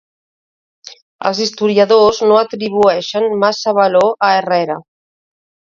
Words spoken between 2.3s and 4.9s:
no atribueixen massa valor a Herrera.